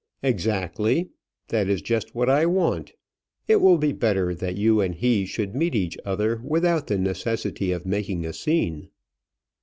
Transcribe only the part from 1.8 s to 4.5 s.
just what I want. It will be better